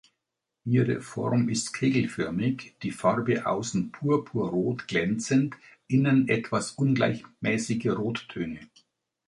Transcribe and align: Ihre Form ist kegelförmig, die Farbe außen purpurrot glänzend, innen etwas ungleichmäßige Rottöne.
Ihre 0.65 0.99
Form 0.99 1.47
ist 1.47 1.73
kegelförmig, 1.73 2.73
die 2.81 2.89
Farbe 2.89 3.45
außen 3.45 3.91
purpurrot 3.91 4.87
glänzend, 4.87 5.53
innen 5.87 6.27
etwas 6.27 6.71
ungleichmäßige 6.71 7.85
Rottöne. 7.89 8.61